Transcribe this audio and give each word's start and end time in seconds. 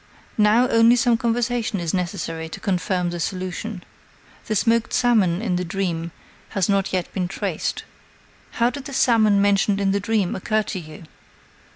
Now 0.39 0.67
only 0.67 0.95
some 0.95 1.15
conversation 1.15 1.79
is 1.79 1.93
necessary 1.93 2.49
to 2.49 2.59
confirm 2.59 3.11
the 3.11 3.19
solution. 3.19 3.83
The 4.47 4.55
smoked 4.55 4.93
salmon 4.93 5.43
in 5.43 5.57
the 5.57 5.63
dream 5.63 6.09
has 6.57 6.67
not 6.67 6.91
yet 6.91 7.13
been 7.13 7.27
traced. 7.27 7.83
"How 8.53 8.71
did 8.71 8.85
the 8.85 8.93
salmon 8.93 9.39
mentioned 9.39 9.79
in 9.79 9.91
the 9.91 9.99
dream 9.99 10.35
occur 10.35 10.63
to 10.63 10.79
you?" 10.79 11.03